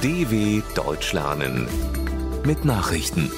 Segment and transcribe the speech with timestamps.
[0.00, 1.66] DW Deutsch lernen
[2.46, 3.32] mit Nachrichten.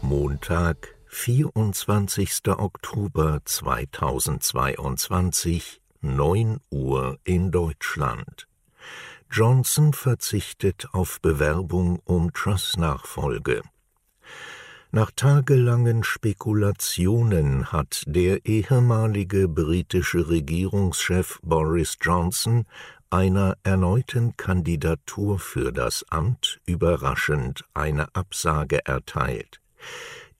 [0.00, 2.40] Montag, 24.
[2.46, 8.48] Oktober 2022, 9 Uhr in Deutschland.
[9.30, 13.60] Johnson verzichtet auf Bewerbung um Truss-Nachfolge.
[14.92, 22.64] Nach tagelangen Spekulationen hat der ehemalige britische Regierungschef Boris Johnson
[23.10, 29.60] einer erneuten Kandidatur für das Amt überraschend eine Absage erteilt.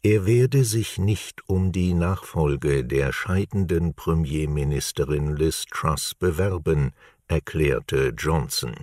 [0.03, 6.93] Er werde sich nicht um die Nachfolge der scheidenden Premierministerin Liz Truss bewerben,
[7.27, 8.75] erklärte Johnson.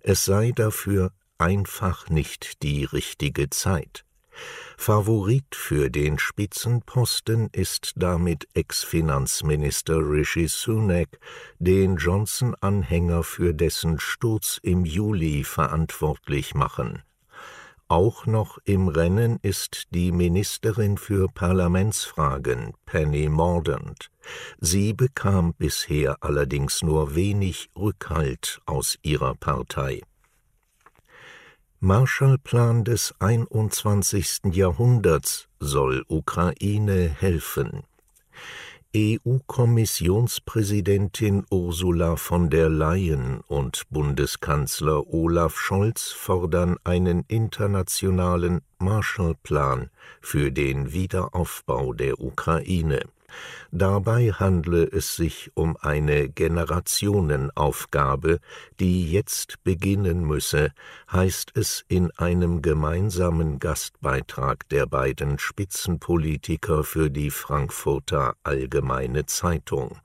[0.00, 4.04] Es sei dafür einfach nicht die richtige Zeit.
[4.76, 11.18] Favorit für den Spitzenposten ist damit Ex-Finanzminister Rishi Sunak,
[11.58, 17.02] den Johnson-Anhänger für dessen Sturz im Juli verantwortlich machen.
[17.92, 24.10] Auch noch im Rennen ist die Ministerin für Parlamentsfragen Penny Mordaunt.
[24.58, 30.00] Sie bekam bisher allerdings nur wenig Rückhalt aus ihrer Partei.
[31.84, 34.52] Marshallplan des 21.
[34.52, 37.82] Jahrhunderts soll Ukraine helfen.
[38.94, 50.92] EU-Kommissionspräsidentin Ursula von der Leyen und Bundeskanzler Olaf Scholz fordern einen internationalen Marshallplan für den
[50.92, 53.06] Wiederaufbau der Ukraine.
[53.70, 58.40] Dabei handle es sich um eine Generationenaufgabe,
[58.80, 60.72] die jetzt beginnen müsse,
[61.10, 69.98] heißt es in einem gemeinsamen Gastbeitrag der beiden Spitzenpolitiker für die Frankfurter Allgemeine Zeitung.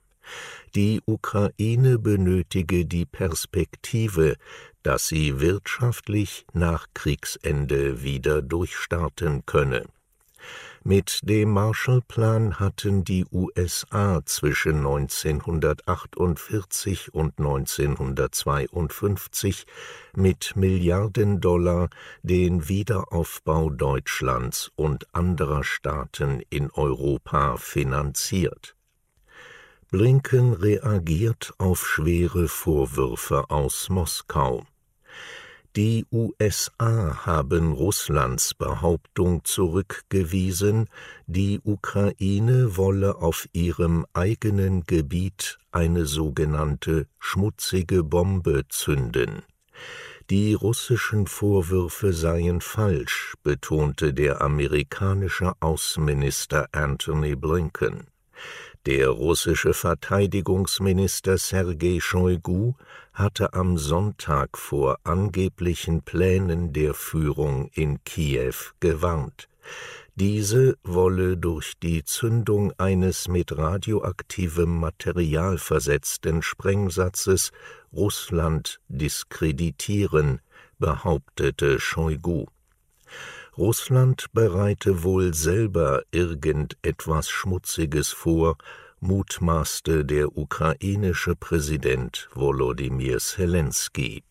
[0.75, 4.35] Die Ukraine benötige die Perspektive,
[4.83, 9.85] dass sie wirtschaftlich nach Kriegsende wieder durchstarten könne.
[10.89, 19.65] Mit dem Marshallplan hatten die USA zwischen 1948 und 1952
[20.15, 21.89] mit Milliarden Dollar
[22.23, 28.77] den Wiederaufbau Deutschlands und anderer Staaten in Europa finanziert.
[29.91, 34.65] Blinken reagiert auf schwere Vorwürfe aus Moskau.
[35.77, 40.89] Die USA haben Russlands Behauptung zurückgewiesen,
[41.27, 49.43] die Ukraine wolle auf ihrem eigenen Gebiet eine sogenannte schmutzige Bombe zünden.
[50.31, 58.07] Die russischen Vorwürfe seien falsch, betonte der amerikanische Außenminister Antony Blinken.
[58.87, 62.75] Der russische Verteidigungsminister Sergei Shoigu
[63.11, 69.49] hatte am Sonntag vor angeblichen Plänen der Führung in Kiew gewarnt.
[70.15, 77.51] Diese wolle durch die Zündung eines mit radioaktivem Material versetzten Sprengsatzes
[77.91, 80.39] Russland diskreditieren,
[80.79, 82.45] behauptete Shoigu.
[83.57, 88.55] Russland bereite wohl selber irgendetwas Schmutziges vor,
[88.99, 94.23] mutmaßte der ukrainische Präsident Volodymyr Zelensky.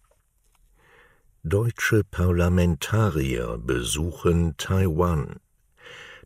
[1.43, 5.41] Deutsche Parlamentarier besuchen Taiwan.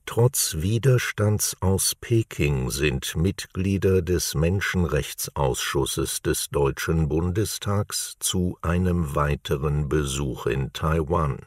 [0.05, 10.45] Trotz Widerstands aus Peking sind Mitglieder des Menschenrechtsausschusses des Deutschen Bundestags zu einem weiteren Besuch
[10.47, 11.47] in Taiwan.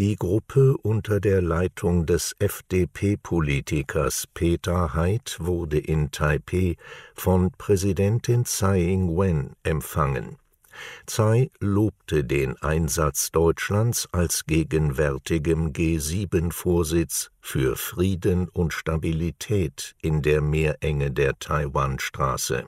[0.00, 6.74] Die Gruppe unter der Leitung des FDP-Politikers Peter Haidt wurde in Taipeh
[7.14, 10.36] von Präsidentin Tsai Ing-wen empfangen.
[11.06, 21.12] Tsai lobte den Einsatz Deutschlands als gegenwärtigem G7-Vorsitz für Frieden und Stabilität in der Meerenge
[21.12, 22.64] der Taiwanstraße.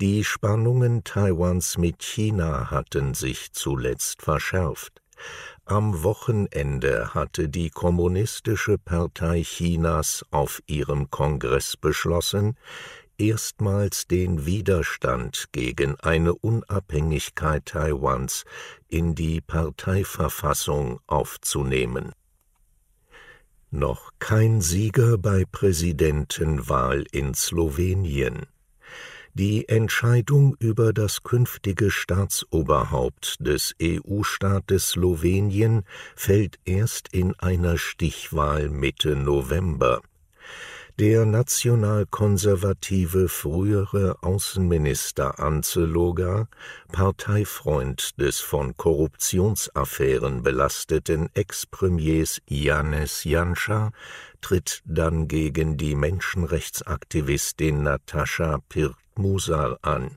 [0.00, 5.02] Die Spannungen Taiwans mit China hatten sich zuletzt verschärft.
[5.64, 12.56] Am Wochenende hatte die Kommunistische Partei Chinas auf ihrem Kongress beschlossen,
[13.18, 18.44] erstmals den Widerstand gegen eine Unabhängigkeit Taiwans
[18.88, 22.12] in die Parteiverfassung aufzunehmen.
[23.70, 28.46] Noch kein Sieger bei Präsidentenwahl in Slowenien.
[29.34, 35.84] Die Entscheidung über das künftige Staatsoberhaupt des EU-Staates Slowenien
[36.16, 40.02] fällt erst in einer Stichwahl Mitte November.
[40.98, 46.48] Der nationalkonservative frühere Außenminister Anzeloga,
[46.92, 53.92] Parteifreund des von Korruptionsaffären belasteten Ex-Premiers Janez Janša,
[54.40, 60.16] tritt dann gegen die Menschenrechtsaktivistin Natascha Pirtmusar an.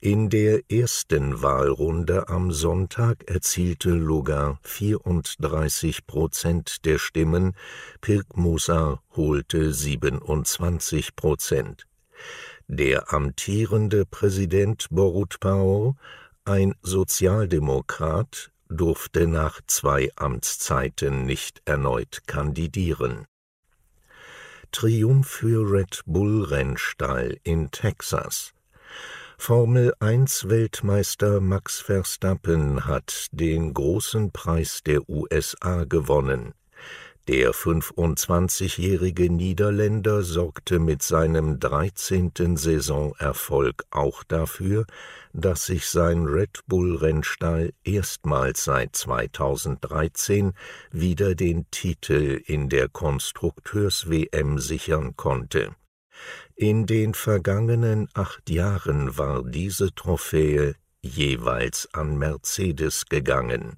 [0.00, 7.56] In der ersten Wahlrunde am Sonntag erzielte Lugar 34 Prozent der Stimmen,
[8.00, 11.88] Pirk Musar holte 27 Prozent.
[12.68, 15.96] Der amtierende Präsident Borut Pao,
[16.44, 23.26] ein Sozialdemokrat, durfte nach zwei Amtszeiten nicht erneut kandidieren.
[24.70, 28.52] Triumph für Red Bull Rennstall in Texas
[29.40, 36.52] Formel-1-Weltmeister Max Verstappen hat den großen Preis der USA gewonnen.
[37.28, 42.56] Der 25-jährige Niederländer sorgte mit seinem 13.
[42.56, 44.84] Saisonerfolg auch dafür,
[45.32, 50.52] dass sich sein Red Bull-Rennstall erstmals seit 2013
[50.90, 55.74] wieder den Titel in der Konstrukteurs-WM sichern konnte
[56.56, 63.76] in den vergangenen acht Jahren war diese Trophäe jeweils an Mercedes gegangen.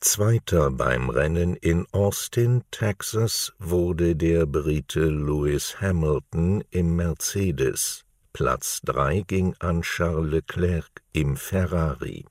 [0.00, 8.04] Zweiter beim Rennen in Austin, Texas, wurde der Brite Lewis Hamilton im Mercedes.
[8.32, 12.24] Platz drei ging an Charles Leclerc im Ferrari.